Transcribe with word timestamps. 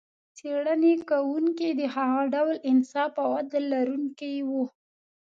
څېړنې 0.37 0.93
کوونکي 1.09 1.69
د 1.79 1.81
هغه 1.95 2.21
ډول 2.33 2.55
انصاف 2.71 3.13
او 3.23 3.29
عدل 3.39 3.63
لرونکي 3.73 4.33
و. 4.49 4.51